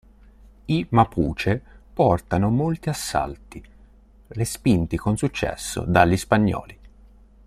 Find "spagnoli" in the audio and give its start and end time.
6.17-6.79